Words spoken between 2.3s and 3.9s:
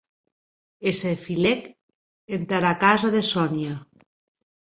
entara casa de Sonia.